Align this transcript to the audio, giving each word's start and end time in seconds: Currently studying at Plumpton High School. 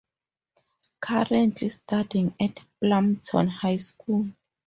Currently 1.01 1.69
studying 1.69 2.33
at 2.39 2.63
Plumpton 2.81 3.49
High 3.49 3.77
School. 3.77 4.31